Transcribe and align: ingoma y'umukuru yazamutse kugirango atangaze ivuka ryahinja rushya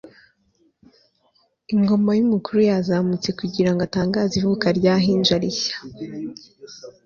ingoma 1.73 2.09
y'umukuru 2.17 2.59
yazamutse 2.69 3.29
kugirango 3.39 3.81
atangaze 3.87 4.33
ivuka 4.41 4.65
ryahinja 4.77 5.33
rushya 5.43 5.77